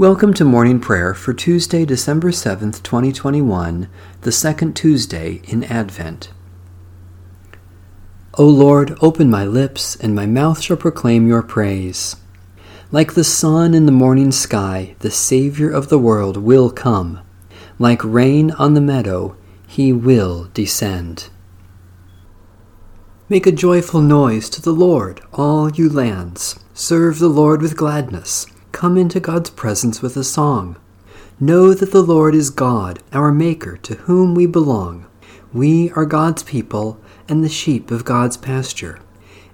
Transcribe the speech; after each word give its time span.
Welcome 0.00 0.32
to 0.32 0.46
morning 0.46 0.80
prayer 0.80 1.12
for 1.12 1.34
Tuesday, 1.34 1.84
December 1.84 2.30
7th, 2.30 2.82
2021, 2.82 3.86
the 4.22 4.32
second 4.32 4.74
Tuesday 4.74 5.42
in 5.44 5.62
Advent. 5.64 6.30
O 8.38 8.46
Lord, 8.46 8.96
open 9.02 9.28
my 9.28 9.44
lips, 9.44 9.96
and 9.96 10.14
my 10.14 10.24
mouth 10.24 10.62
shall 10.62 10.78
proclaim 10.78 11.28
your 11.28 11.42
praise. 11.42 12.16
Like 12.90 13.12
the 13.12 13.24
sun 13.24 13.74
in 13.74 13.84
the 13.84 13.92
morning 13.92 14.32
sky, 14.32 14.96
the 15.00 15.10
Savior 15.10 15.70
of 15.70 15.90
the 15.90 15.98
world 15.98 16.38
will 16.38 16.70
come. 16.70 17.20
Like 17.78 18.02
rain 18.02 18.52
on 18.52 18.72
the 18.72 18.80
meadow, 18.80 19.36
he 19.66 19.92
will 19.92 20.48
descend. 20.54 21.28
Make 23.28 23.46
a 23.46 23.52
joyful 23.52 24.00
noise 24.00 24.48
to 24.48 24.62
the 24.62 24.72
Lord, 24.72 25.20
all 25.34 25.70
you 25.70 25.90
lands. 25.90 26.58
Serve 26.72 27.18
the 27.18 27.28
Lord 27.28 27.60
with 27.60 27.76
gladness. 27.76 28.46
Come 28.80 28.96
into 28.96 29.20
God's 29.20 29.50
presence 29.50 30.00
with 30.00 30.16
a 30.16 30.24
song. 30.24 30.76
Know 31.38 31.74
that 31.74 31.92
the 31.92 32.02
Lord 32.02 32.34
is 32.34 32.48
God, 32.48 33.02
our 33.12 33.30
Maker, 33.30 33.76
to 33.76 33.96
whom 33.96 34.34
we 34.34 34.46
belong. 34.46 35.04
We 35.52 35.90
are 35.90 36.06
God's 36.06 36.42
people 36.42 36.98
and 37.28 37.44
the 37.44 37.50
sheep 37.50 37.90
of 37.90 38.06
God's 38.06 38.38
pasture. 38.38 38.98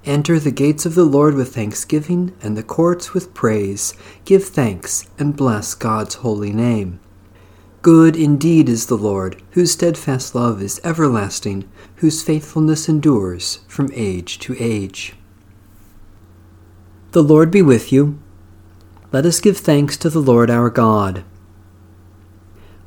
Enter 0.04 0.38
the 0.38 0.52
gates 0.52 0.86
of 0.86 0.94
the 0.94 1.04
Lord 1.04 1.34
with 1.34 1.52
thanksgiving 1.52 2.36
and 2.40 2.56
the 2.56 2.62
courts 2.62 3.14
with 3.14 3.34
praise. 3.34 3.94
Give 4.24 4.44
thanks 4.44 5.08
and 5.18 5.36
bless 5.36 5.74
God's 5.74 6.14
holy 6.14 6.52
name. 6.52 7.00
Good 7.82 8.14
indeed 8.14 8.68
is 8.68 8.86
the 8.86 8.94
Lord, 8.94 9.42
whose 9.50 9.72
steadfast 9.72 10.36
love 10.36 10.62
is 10.62 10.80
everlasting, 10.84 11.68
whose 11.96 12.22
faithfulness 12.22 12.88
endures 12.88 13.58
from 13.66 13.90
age 13.92 14.38
to 14.38 14.54
age. 14.60 15.16
The 17.10 17.24
Lord 17.24 17.50
be 17.50 17.60
with 17.60 17.90
you. 17.90 18.20
Let 19.16 19.24
us 19.24 19.40
give 19.40 19.56
thanks 19.56 19.96
to 19.96 20.10
the 20.10 20.20
Lord 20.20 20.50
our 20.50 20.68
God. 20.68 21.24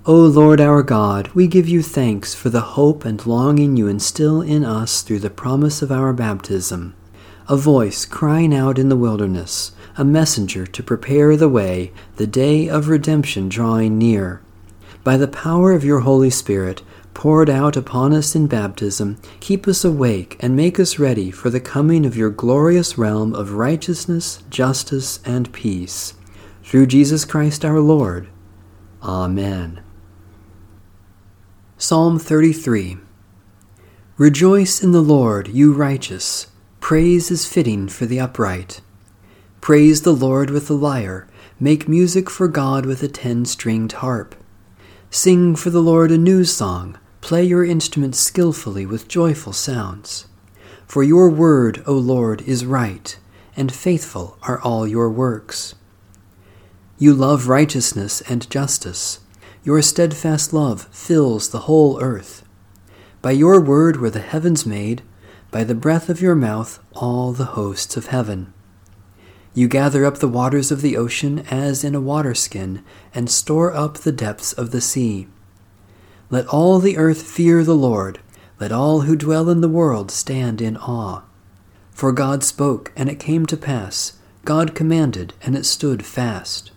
O 0.05 0.13
Lord 0.13 0.61
our 0.61 0.83
God, 0.83 1.30
we 1.30 1.47
give 1.47 1.67
you 1.67 1.81
thanks 1.81 2.35
for 2.35 2.52
the 2.52 2.77
hope 2.77 3.03
and 3.03 3.25
longing 3.25 3.75
you 3.75 3.88
instill 3.88 4.39
in 4.39 4.63
us 4.63 5.02
through 5.02 5.22
the 5.22 5.31
promise 5.31 5.81
of 5.81 5.91
our 5.91 6.13
baptism. 6.13 6.95
A 7.47 7.57
voice 7.57 8.05
crying 8.05 8.53
out 8.53 8.77
in 8.77 8.89
the 8.89 8.95
wilderness, 8.95 9.72
a 9.97 10.05
messenger 10.05 10.67
to 10.67 10.83
prepare 10.83 11.35
the 11.35 11.50
way, 11.50 11.91
the 12.17 12.27
day 12.27 12.69
of 12.69 12.89
redemption 12.89 13.50
drawing 13.50 13.97
near. 13.97 14.44
By 15.03 15.17
the 15.17 15.27
power 15.27 15.72
of 15.72 15.83
your 15.83 16.02
Holy 16.02 16.30
Spirit, 16.30 16.83
poured 17.16 17.50
out 17.50 17.75
upon 17.75 18.13
us 18.13 18.35
in 18.35 18.45
baptism, 18.45 19.17
keep 19.39 19.67
us 19.67 19.83
awake 19.83 20.38
and 20.41 20.55
make 20.55 20.80
us 20.80 21.00
ready 21.00 21.31
for 21.31 21.50
the 21.50 21.59
coming 21.59 22.05
of 22.05 22.16
your 22.16 22.30
glorious 22.30 23.00
realm 23.00 23.33
of 23.33 23.53
righteousness, 23.53 24.44
justice, 24.52 25.19
and 25.25 25.52
peace. 25.52 26.13
Through 26.70 26.86
Jesus 26.86 27.25
Christ 27.25 27.66
our 27.66 27.80
Lord. 27.80 28.28
Amen. 29.02 29.81
Psalm 31.80 32.20
33 32.20 33.00
Rejoice 34.17 34.84
in 34.84 34.92
the 34.92 35.02
Lord, 35.02 35.47
you 35.47 35.73
righteous. 35.73 36.45
Praise 36.80 37.31
is 37.31 37.47
fitting 37.47 37.88
for 37.88 38.06
the 38.06 38.20
upright. 38.20 38.81
Praise 39.62 40.03
the 40.03 40.14
Lord 40.14 40.52
with 40.52 40.67
the 40.67 40.75
lyre. 40.75 41.28
Make 41.59 41.90
music 41.90 42.30
for 42.30 42.47
God 42.47 42.86
with 42.86 43.02
a 43.02 43.08
ten 43.08 43.45
stringed 43.45 43.94
harp. 43.94 44.36
Sing 45.09 45.56
for 45.56 45.72
the 45.72 45.81
Lord 45.81 46.12
a 46.12 46.20
new 46.20 46.45
song. 46.45 47.00
Play 47.22 47.45
your 47.45 47.66
instruments 47.66 48.20
skillfully 48.20 48.86
with 48.86 49.08
joyful 49.08 49.53
sounds. 49.53 50.28
For 50.86 51.02
your 51.02 51.31
word, 51.31 51.81
O 51.88 51.94
Lord, 51.94 52.44
is 52.44 52.64
right, 52.64 53.17
and 53.58 53.73
faithful 53.73 54.38
are 54.44 54.62
all 54.62 54.88
your 54.88 55.09
works. 55.09 55.74
You 57.02 57.14
love 57.14 57.48
righteousness 57.48 58.20
and 58.30 58.50
justice. 58.50 59.22
Your 59.64 59.82
steadfast 59.82 60.52
love 60.52 60.90
fills 60.92 61.48
the 61.48 61.60
whole 61.60 62.02
earth. 62.02 62.44
By 63.22 63.32
your 63.32 63.62
word 63.62 64.02
were 64.02 64.10
the 64.10 64.20
heavens 64.20 64.66
made, 64.66 65.02
by 65.50 65.64
the 65.64 65.76
breath 65.76 66.10
of 66.10 66.20
your 66.20 66.36
mouth 66.36 66.84
all 66.92 67.32
the 67.32 67.56
hosts 67.56 67.96
of 67.96 68.08
heaven. 68.08 68.54
You 69.54 69.70
gather 69.70 70.04
up 70.04 70.18
the 70.18 70.28
waters 70.28 70.72
of 70.74 70.82
the 70.82 70.98
ocean 70.98 71.46
as 71.50 71.86
in 71.86 71.96
a 71.96 72.02
waterskin, 72.02 72.84
and 73.16 73.30
store 73.30 73.74
up 73.74 74.00
the 74.00 74.12
depths 74.12 74.52
of 74.52 74.72
the 74.72 74.81
sea. 74.81 75.30
Let 76.30 76.48
all 76.48 76.80
the 76.80 76.98
earth 76.98 77.22
fear 77.22 77.64
the 77.64 77.76
Lord, 77.76 78.20
let 78.60 78.74
all 78.74 79.02
who 79.02 79.16
dwell 79.16 79.50
in 79.50 79.62
the 79.62 79.70
world 79.70 80.12
stand 80.12 80.60
in 80.60 80.76
awe. 80.76 81.22
For 81.92 82.12
God 82.12 82.44
spoke, 82.44 82.92
and 82.98 83.08
it 83.08 83.22
came 83.22 83.46
to 83.46 83.56
pass, 83.56 84.20
God 84.44 84.76
commanded, 84.76 85.34
and 85.42 85.56
it 85.56 85.66
stood 85.66 86.06
fast. 86.06 86.72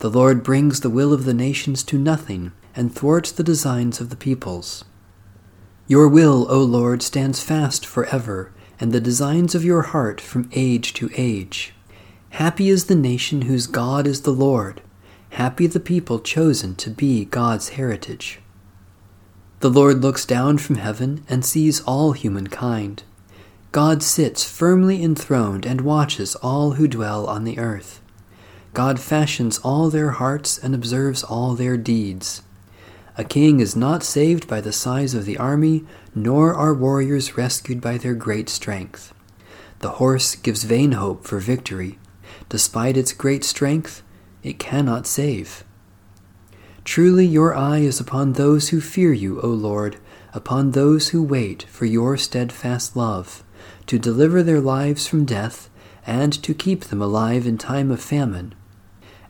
The 0.00 0.10
Lord 0.10 0.42
brings 0.42 0.80
the 0.80 0.88
will 0.88 1.12
of 1.12 1.26
the 1.26 1.34
nations 1.34 1.82
to 1.82 1.98
nothing, 1.98 2.52
and 2.74 2.90
thwarts 2.94 3.30
the 3.30 3.42
designs 3.42 4.00
of 4.00 4.08
the 4.08 4.16
peoples. 4.16 4.82
Your 5.86 6.08
will, 6.08 6.46
O 6.50 6.62
Lord, 6.62 7.02
stands 7.02 7.42
fast 7.42 7.84
forever, 7.84 8.50
and 8.80 8.92
the 8.92 9.00
designs 9.00 9.54
of 9.54 9.62
your 9.62 9.82
heart 9.82 10.18
from 10.18 10.48
age 10.54 10.94
to 10.94 11.10
age. 11.14 11.74
Happy 12.30 12.70
is 12.70 12.86
the 12.86 12.94
nation 12.94 13.42
whose 13.42 13.66
God 13.66 14.06
is 14.06 14.22
the 14.22 14.30
Lord. 14.30 14.80
Happy 15.30 15.66
the 15.66 15.78
people 15.78 16.18
chosen 16.18 16.76
to 16.76 16.88
be 16.88 17.26
God's 17.26 17.70
heritage. 17.70 18.40
The 19.58 19.68
Lord 19.68 20.00
looks 20.00 20.24
down 20.24 20.56
from 20.56 20.76
heaven 20.76 21.24
and 21.28 21.44
sees 21.44 21.82
all 21.82 22.12
humankind. 22.12 23.02
God 23.70 24.02
sits 24.02 24.48
firmly 24.50 25.02
enthroned 25.02 25.66
and 25.66 25.82
watches 25.82 26.36
all 26.36 26.72
who 26.72 26.88
dwell 26.88 27.26
on 27.26 27.44
the 27.44 27.58
earth. 27.58 27.99
God 28.72 29.00
fashions 29.00 29.58
all 29.58 29.90
their 29.90 30.10
hearts 30.10 30.56
and 30.56 30.74
observes 30.74 31.24
all 31.24 31.54
their 31.54 31.76
deeds. 31.76 32.42
A 33.18 33.24
king 33.24 33.60
is 33.60 33.74
not 33.74 34.02
saved 34.04 34.46
by 34.46 34.60
the 34.60 34.72
size 34.72 35.12
of 35.12 35.24
the 35.24 35.36
army, 35.36 35.84
nor 36.14 36.54
are 36.54 36.72
warriors 36.72 37.36
rescued 37.36 37.80
by 37.80 37.98
their 37.98 38.14
great 38.14 38.48
strength. 38.48 39.12
The 39.80 39.92
horse 39.92 40.36
gives 40.36 40.64
vain 40.64 40.92
hope 40.92 41.26
for 41.26 41.40
victory. 41.40 41.98
Despite 42.48 42.96
its 42.96 43.12
great 43.12 43.44
strength, 43.44 44.02
it 44.42 44.58
cannot 44.58 45.06
save. 45.06 45.64
Truly 46.84 47.26
your 47.26 47.54
eye 47.54 47.78
is 47.78 48.00
upon 48.00 48.32
those 48.32 48.68
who 48.68 48.80
fear 48.80 49.12
you, 49.12 49.40
O 49.42 49.48
Lord, 49.48 49.96
upon 50.32 50.70
those 50.70 51.08
who 51.08 51.22
wait 51.22 51.64
for 51.64 51.86
your 51.86 52.16
steadfast 52.16 52.96
love, 52.96 53.42
to 53.86 53.98
deliver 53.98 54.42
their 54.42 54.60
lives 54.60 55.06
from 55.06 55.24
death, 55.24 55.68
and 56.06 56.32
to 56.42 56.54
keep 56.54 56.84
them 56.84 57.02
alive 57.02 57.46
in 57.46 57.58
time 57.58 57.90
of 57.90 58.00
famine. 58.00 58.54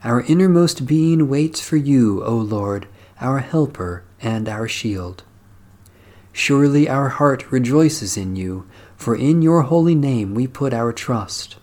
Our 0.03 0.21
innermost 0.21 0.87
being 0.87 1.29
waits 1.29 1.61
for 1.61 1.77
you, 1.77 2.23
O 2.23 2.35
Lord, 2.35 2.87
our 3.19 3.39
helper 3.39 4.03
and 4.19 4.49
our 4.49 4.67
shield. 4.67 5.23
Surely 6.33 6.89
our 6.89 7.09
heart 7.09 7.51
rejoices 7.51 8.17
in 8.17 8.35
you, 8.35 8.65
for 8.95 9.15
in 9.15 9.43
your 9.43 9.61
holy 9.61 9.93
name 9.93 10.33
we 10.33 10.47
put 10.47 10.73
our 10.73 10.91
trust. 10.91 11.57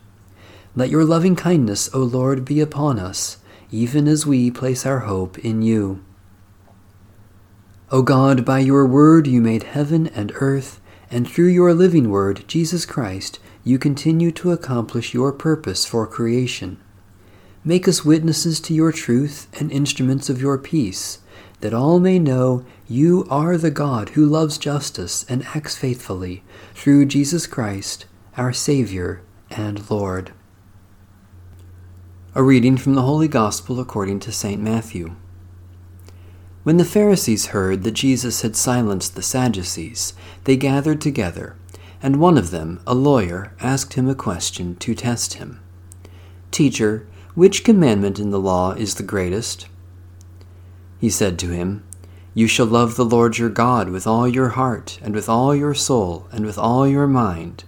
Let 0.77 0.89
your 0.89 1.05
loving 1.05 1.35
kindness, 1.35 1.93
O 1.93 1.99
Lord, 1.99 2.45
be 2.45 2.61
upon 2.61 3.01
us, 3.01 3.39
even 3.73 4.07
as 4.07 4.25
we 4.25 4.53
place 4.53 4.87
our 4.87 5.01
hope 5.01 5.39
in 5.41 5.63
you. 5.63 6.05
O 7.91 8.03
God, 8.03 8.45
by 8.45 8.61
your 8.61 8.87
word 8.87 9.27
you 9.27 9.41
made 9.41 9.65
heaven 9.65 10.07
and 10.09 10.31
earth, 10.37 10.81
and 11.11 11.29
through 11.29 11.49
your 11.49 11.75
living 11.75 12.09
word, 12.09 12.45
Jesus 12.47 12.87
Christ, 12.87 13.41
you 13.65 13.79
continue 13.79 14.31
to 14.33 14.53
accomplish 14.53 15.13
your 15.13 15.33
purpose 15.33 15.85
for 15.85 16.07
creation. 16.07 16.79
Make 17.69 17.87
us 17.87 18.03
witnesses 18.03 18.61
to 18.61 18.73
your 18.73 18.93
truth 18.93 19.47
and 19.61 19.71
instruments 19.71 20.31
of 20.31 20.41
your 20.41 20.57
peace, 20.57 21.19
that 21.61 21.75
all 21.75 22.01
may 22.01 22.19
know 22.19 22.65
you 22.89 23.27
are 23.29 23.59
the 23.59 23.71
God 23.71 24.09
who 24.09 24.25
loves 24.25 24.57
justice 24.57 25.27
and 25.29 25.45
acts 25.55 25.77
faithfully, 25.77 26.43
through 26.73 27.05
Jesus 27.05 27.47
Christ, 27.47 28.07
our 28.39 28.55
Savior 28.55 29.21
and 29.51 29.91
Lord. 29.91 30.33
A 32.35 32.43
reading 32.43 32.79
from 32.79 32.95
the 32.95 33.03
Holy 33.03 33.29
Gospel 33.29 33.81
according 33.81 34.21
to 34.21 34.33
St. 34.33 34.63
Matthew. 34.63 35.15
When 36.63 36.79
the 36.79 36.87
Pharisees 36.87 37.49
heard 37.49 37.83
that 37.83 37.91
Jesus 37.91 38.41
had 38.41 38.57
silenced 38.57 39.15
the 39.15 39.21
Sadducees, 39.21 40.15
they 40.45 40.57
gathered 40.57 41.03
together, 41.03 41.55
and 42.03 42.17
one 42.17 42.39
of 42.39 42.51
them, 42.51 42.81
a 42.87 42.95
lawyer, 42.95 43.53
asked 43.61 43.93
him 43.93 44.09
a 44.09 44.15
question 44.15 44.75
to 44.77 44.95
test 44.95 45.35
him 45.35 45.61
Teacher, 46.51 47.07
which 47.39 47.65
commandment 47.65 48.19
in 48.19 48.31
the 48.31 48.41
law 48.41 48.73
is 48.73 48.97
the 48.97 49.03
greatest? 49.03 49.69
He 51.01 51.09
said 51.09 51.39
to 51.39 51.51
him, 51.51 51.85
You 52.35 52.47
shall 52.47 52.67
love 52.67 52.97
the 52.97 53.05
Lord 53.05 53.39
your 53.39 53.49
God 53.49 53.89
with 53.89 54.07
all 54.07 54.29
your 54.29 54.51
heart, 54.51 54.99
and 55.03 55.15
with 55.15 55.29
all 55.29 55.55
your 55.55 55.75
soul, 55.75 56.27
and 56.33 56.45
with 56.45 56.59
all 56.59 56.87
your 56.87 57.07
mind. 57.07 57.65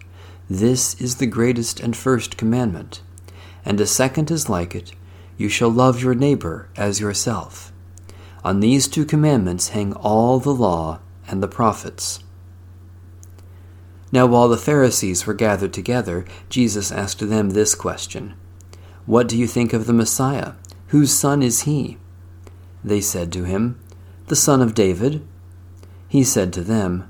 This 0.49 1.01
is 1.01 1.17
the 1.17 1.27
greatest 1.27 1.81
and 1.81 1.97
first 1.97 2.37
commandment 2.37 3.01
and 3.65 3.81
a 3.81 3.87
second 3.87 4.31
is 4.31 4.49
like 4.49 4.75
it 4.75 4.93
You 5.37 5.49
shall 5.49 5.71
love 5.71 6.03
your 6.03 6.15
neighbor 6.15 6.69
as 6.77 7.01
yourself. 7.01 7.73
On 8.45 8.61
these 8.61 8.89
two 8.89 9.05
commandments 9.05 9.69
hang 9.69 9.93
all 9.95 10.39
the 10.39 10.55
law 10.55 11.01
and 11.29 11.43
the 11.43 11.49
prophets. 11.49 12.21
Now, 14.13 14.27
while 14.27 14.49
the 14.49 14.57
Pharisees 14.57 15.27
were 15.27 15.35
gathered 15.35 15.73
together, 15.73 16.25
Jesus 16.49 16.91
asked 16.91 17.21
them 17.21 17.51
this 17.51 17.75
question 17.75 18.35
What 19.07 19.29
do 19.29 19.37
you 19.37 19.47
think 19.47 19.73
of 19.73 19.87
the 19.87 19.93
Messiah? 19.93 20.53
Whose 20.89 21.13
son 21.13 21.43
is 21.43 21.63
he? 21.63 21.99
They 22.85 23.01
said 23.01 23.33
to 23.33 23.45
him, 23.45 23.79
The 24.27 24.37
son 24.37 24.61
of 24.61 24.75
David. 24.75 25.27
He 26.09 26.25
said 26.25 26.53
to 26.55 26.63
them, 26.63 27.09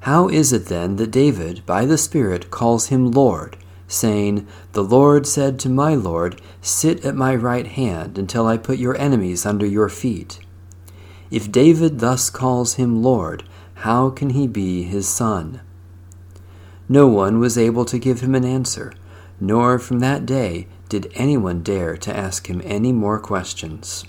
How 0.00 0.28
is 0.28 0.52
it 0.52 0.66
then 0.66 0.96
that 0.96 1.10
David, 1.10 1.64
by 1.66 1.84
the 1.84 1.98
Spirit, 1.98 2.50
calls 2.50 2.88
him 2.88 3.10
Lord, 3.10 3.56
saying, 3.86 4.46
The 4.72 4.84
Lord 4.84 5.26
said 5.26 5.58
to 5.60 5.68
my 5.68 5.94
Lord, 5.94 6.40
Sit 6.62 7.04
at 7.04 7.14
my 7.14 7.34
right 7.34 7.66
hand 7.66 8.18
until 8.18 8.46
I 8.46 8.56
put 8.56 8.78
your 8.78 8.96
enemies 8.96 9.44
under 9.44 9.66
your 9.66 9.88
feet? 9.88 10.40
If 11.30 11.52
David 11.52 11.98
thus 11.98 12.30
calls 12.30 12.74
him 12.74 13.02
Lord, 13.02 13.44
how 13.74 14.10
can 14.10 14.30
he 14.30 14.46
be 14.46 14.82
his 14.82 15.08
son? 15.08 15.60
No 16.88 17.06
one 17.06 17.38
was 17.38 17.58
able 17.58 17.84
to 17.84 17.98
give 17.98 18.20
him 18.20 18.34
an 18.34 18.44
answer, 18.44 18.92
nor 19.38 19.78
from 19.78 20.00
that 20.00 20.24
day 20.24 20.66
did 20.88 21.10
anyone 21.14 21.62
dare 21.62 21.96
to 21.96 22.16
ask 22.16 22.48
him 22.48 22.62
any 22.64 22.92
more 22.92 23.18
questions. 23.18 24.04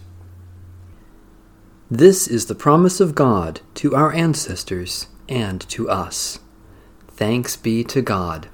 This 1.92 2.28
is 2.28 2.46
the 2.46 2.56
promise 2.56 3.00
of 3.00 3.16
God 3.16 3.62
to 3.76 3.96
our 3.96 4.14
ancestors 4.14 5.08
and 5.28 5.62
to 5.70 5.90
us. 5.90 6.40
Thanks 7.08 7.56
be 7.56 7.84
to 7.86 8.02
God. 8.02 8.48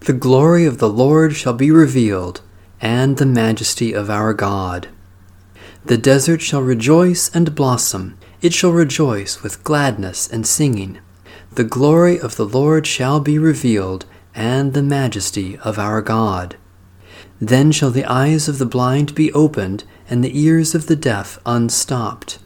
The 0.00 0.12
glory 0.12 0.66
of 0.66 0.78
the 0.78 0.88
Lord 0.88 1.34
shall 1.34 1.52
be 1.52 1.70
revealed, 1.70 2.42
and 2.80 3.16
the 3.16 3.26
majesty 3.26 3.92
of 3.92 4.10
our 4.10 4.34
God. 4.34 4.88
The 5.84 5.96
desert 5.96 6.42
shall 6.42 6.62
rejoice 6.62 7.30
and 7.34 7.54
blossom, 7.54 8.18
it 8.42 8.52
shall 8.52 8.72
rejoice 8.72 9.42
with 9.42 9.64
gladness 9.64 10.28
and 10.28 10.46
singing. 10.46 10.98
The 11.52 11.64
glory 11.64 12.20
of 12.20 12.36
the 12.36 12.44
Lord 12.44 12.86
shall 12.86 13.20
be 13.20 13.38
revealed, 13.38 14.04
and 14.36 14.74
the 14.74 14.82
majesty 14.82 15.58
of 15.58 15.78
our 15.78 16.02
God. 16.02 16.56
Then 17.40 17.72
shall 17.72 17.90
the 17.90 18.04
eyes 18.04 18.48
of 18.48 18.58
the 18.58 18.66
blind 18.66 19.14
be 19.14 19.32
opened, 19.32 19.84
and 20.08 20.22
the 20.22 20.38
ears 20.38 20.74
of 20.74 20.86
the 20.86 20.94
deaf 20.94 21.38
unstopped. 21.44 22.38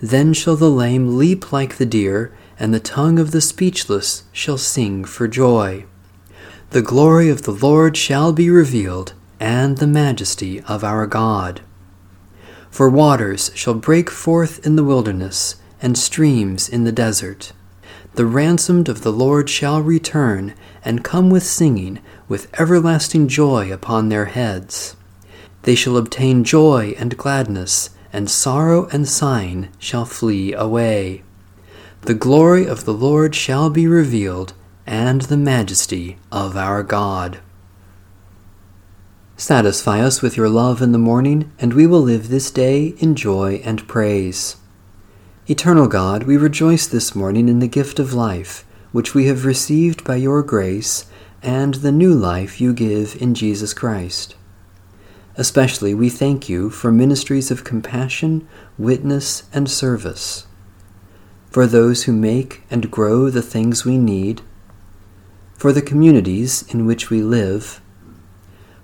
Then 0.00 0.32
shall 0.32 0.56
the 0.56 0.70
lame 0.70 1.18
leap 1.18 1.52
like 1.52 1.76
the 1.76 1.86
deer, 1.86 2.32
and 2.58 2.72
the 2.72 2.80
tongue 2.80 3.18
of 3.18 3.32
the 3.32 3.40
speechless 3.40 4.24
shall 4.32 4.58
sing 4.58 5.04
for 5.04 5.28
joy. 5.28 5.84
The 6.70 6.82
glory 6.82 7.28
of 7.28 7.42
the 7.42 7.52
Lord 7.52 7.96
shall 7.96 8.32
be 8.32 8.48
revealed, 8.48 9.12
and 9.38 9.78
the 9.78 9.86
majesty 9.86 10.60
of 10.62 10.84
our 10.84 11.06
God. 11.06 11.60
For 12.70 12.88
waters 12.88 13.50
shall 13.54 13.74
break 13.74 14.08
forth 14.08 14.64
in 14.64 14.76
the 14.76 14.84
wilderness, 14.84 15.56
and 15.82 15.98
streams 15.98 16.68
in 16.68 16.84
the 16.84 16.92
desert. 16.92 17.52
The 18.14 18.26
ransomed 18.26 18.90
of 18.90 19.02
the 19.02 19.12
Lord 19.12 19.48
shall 19.48 19.80
return, 19.80 20.54
and 20.84 21.02
come 21.02 21.30
with 21.30 21.44
singing, 21.44 21.98
with 22.28 22.48
everlasting 22.60 23.28
joy 23.28 23.72
upon 23.72 24.08
their 24.08 24.26
heads. 24.26 24.96
They 25.62 25.74
shall 25.74 25.96
obtain 25.96 26.44
joy 26.44 26.94
and 26.98 27.16
gladness, 27.16 27.90
and 28.12 28.30
sorrow 28.30 28.86
and 28.92 29.08
sighing 29.08 29.68
shall 29.78 30.04
flee 30.04 30.52
away. 30.52 31.22
The 32.02 32.14
glory 32.14 32.66
of 32.66 32.84
the 32.84 32.92
Lord 32.92 33.34
shall 33.34 33.70
be 33.70 33.86
revealed, 33.86 34.52
and 34.86 35.22
the 35.22 35.36
majesty 35.36 36.18
of 36.30 36.56
our 36.56 36.82
God. 36.82 37.38
Satisfy 39.36 40.00
us 40.00 40.20
with 40.20 40.36
your 40.36 40.50
love 40.50 40.82
in 40.82 40.92
the 40.92 40.98
morning, 40.98 41.50
and 41.58 41.72
we 41.72 41.86
will 41.86 42.02
live 42.02 42.28
this 42.28 42.50
day 42.50 42.88
in 42.98 43.14
joy 43.14 43.62
and 43.64 43.88
praise. 43.88 44.56
Eternal 45.52 45.86
God, 45.86 46.22
we 46.22 46.38
rejoice 46.38 46.86
this 46.86 47.14
morning 47.14 47.46
in 47.46 47.58
the 47.58 47.68
gift 47.68 47.98
of 47.98 48.14
life, 48.14 48.64
which 48.90 49.14
we 49.14 49.26
have 49.26 49.44
received 49.44 50.02
by 50.02 50.16
your 50.16 50.42
grace, 50.42 51.04
and 51.42 51.74
the 51.74 51.92
new 51.92 52.14
life 52.14 52.58
you 52.58 52.72
give 52.72 53.20
in 53.20 53.34
Jesus 53.34 53.74
Christ. 53.74 54.34
Especially 55.36 55.92
we 55.92 56.08
thank 56.08 56.48
you 56.48 56.70
for 56.70 56.90
ministries 56.90 57.50
of 57.50 57.64
compassion, 57.64 58.48
witness, 58.78 59.42
and 59.52 59.70
service, 59.70 60.46
for 61.50 61.66
those 61.66 62.04
who 62.04 62.14
make 62.14 62.62
and 62.70 62.90
grow 62.90 63.28
the 63.28 63.42
things 63.42 63.84
we 63.84 63.98
need, 63.98 64.40
for 65.52 65.70
the 65.70 65.82
communities 65.82 66.64
in 66.72 66.86
which 66.86 67.10
we 67.10 67.20
live, 67.20 67.82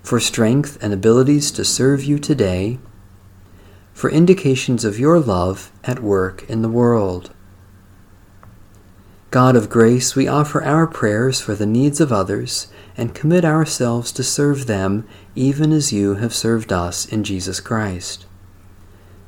for 0.03 0.19
strength 0.19 0.77
and 0.83 0.93
abilities 0.93 1.49
to 1.49 1.65
serve 1.65 2.03
you 2.03 2.19
today, 2.19 2.77
for 3.99 4.09
indications 4.09 4.85
of 4.85 4.97
your 4.97 5.19
love 5.19 5.73
at 5.83 5.99
work 5.99 6.49
in 6.49 6.61
the 6.61 6.69
world. 6.69 7.33
God 9.29 9.57
of 9.57 9.69
grace, 9.69 10.15
we 10.15 10.25
offer 10.25 10.63
our 10.63 10.87
prayers 10.87 11.41
for 11.41 11.53
the 11.53 11.65
needs 11.65 11.99
of 11.99 12.09
others 12.09 12.71
and 12.95 13.13
commit 13.13 13.43
ourselves 13.43 14.13
to 14.13 14.23
serve 14.23 14.67
them 14.67 15.05
even 15.35 15.73
as 15.73 15.91
you 15.91 16.15
have 16.15 16.33
served 16.33 16.71
us 16.71 17.05
in 17.07 17.25
Jesus 17.25 17.59
Christ. 17.59 18.25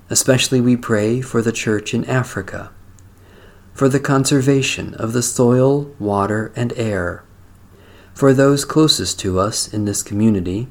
Especially 0.09 0.61
we 0.61 0.77
pray 0.77 1.19
for 1.19 1.41
the 1.41 1.51
Church 1.51 1.93
in 1.93 2.05
Africa, 2.05 2.71
for 3.73 3.89
the 3.89 3.99
conservation 3.99 4.93
of 4.93 5.11
the 5.11 5.21
soil, 5.21 5.93
water, 5.99 6.53
and 6.55 6.71
air, 6.77 7.25
for 8.13 8.31
those 8.31 8.63
closest 8.63 9.19
to 9.19 9.37
us 9.37 9.73
in 9.73 9.83
this 9.83 10.01
community, 10.01 10.69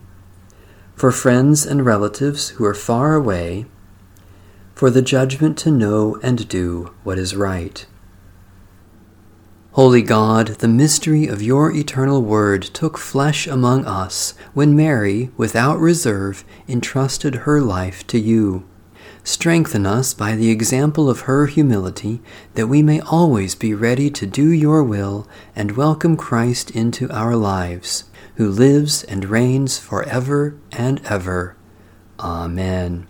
for 0.95 1.13
friends 1.13 1.67
and 1.67 1.85
relatives 1.85 2.49
who 2.57 2.65
are 2.65 2.73
far 2.73 3.15
away, 3.15 3.67
for 4.81 4.89
the 4.89 5.03
judgment 5.03 5.59
to 5.59 5.71
know 5.71 6.19
and 6.23 6.49
do 6.49 6.91
what 7.05 7.19
is 7.19 7.37
right. 7.37 7.85
Holy 9.73 10.01
God, 10.01 10.47
the 10.47 10.69
mystery 10.69 11.27
of 11.27 11.43
your 11.43 11.71
eternal 11.71 12.23
word 12.23 12.63
took 12.63 12.97
flesh 12.97 13.47
among 13.47 13.85
us 13.85 14.33
when 14.55 14.75
Mary, 14.75 15.31
without 15.37 15.79
reserve, 15.79 16.47
entrusted 16.67 17.45
her 17.45 17.61
life 17.61 18.07
to 18.07 18.19
you. 18.19 18.67
Strengthen 19.23 19.85
us 19.85 20.15
by 20.15 20.35
the 20.35 20.51
example 20.51 21.11
of 21.11 21.29
her 21.29 21.45
humility, 21.45 22.23
that 22.55 22.69
we 22.69 22.81
may 22.81 23.01
always 23.01 23.55
be 23.55 23.75
ready 23.75 24.09
to 24.09 24.27
do 24.27 24.49
your 24.51 24.83
will 24.83 25.29
and 25.55 25.77
welcome 25.77 26.17
Christ 26.17 26.71
into 26.71 27.07
our 27.11 27.37
lives, 27.37 28.05
who 28.37 28.49
lives 28.49 29.05
and 29.05 29.27
reigns 29.27 29.79
for 29.79 30.05
ever 30.05 30.57
and 30.73 31.03
ever. 31.05 31.55
Amen. 32.19 33.10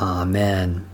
Amen. 0.00 0.88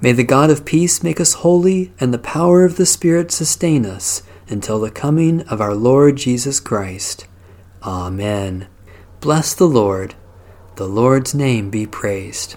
May 0.00 0.12
the 0.12 0.22
God 0.22 0.50
of 0.50 0.64
peace 0.64 1.02
make 1.02 1.18
us 1.18 1.32
holy, 1.34 1.92
and 1.98 2.12
the 2.12 2.18
power 2.18 2.64
of 2.64 2.76
the 2.76 2.86
Spirit 2.86 3.32
sustain 3.32 3.84
us 3.86 4.22
until 4.48 4.78
the 4.78 4.90
coming 4.90 5.40
of 5.48 5.60
our 5.60 5.74
Lord 5.74 6.16
Jesus 6.16 6.60
Christ. 6.60 7.26
Amen. 7.82 8.68
Bless 9.20 9.54
the 9.54 9.66
Lord. 9.66 10.14
The 10.76 10.86
Lord's 10.86 11.34
name 11.34 11.70
be 11.70 11.86
praised. 11.86 12.56